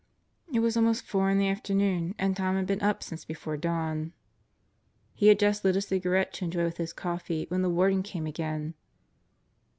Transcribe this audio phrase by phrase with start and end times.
[0.51, 4.13] It was almost four in the afternoon and Tom had been up since before dawn.
[5.13, 8.25] He had just lit a cigarette to enjoy with his coffee when the Warden came
[8.25, 8.73] again.